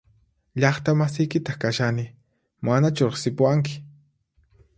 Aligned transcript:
Llaqta 0.61 0.91
masiykitaq 0.99 1.57
kashani 1.63 2.05
¿Manachu 2.65 3.03
riqsipuwanki? 3.11 3.75